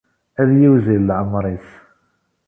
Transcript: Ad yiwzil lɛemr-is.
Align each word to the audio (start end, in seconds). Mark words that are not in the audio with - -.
Ad 0.41 0.49
yiwzil 0.59 1.01
lɛemr-is. 1.09 1.67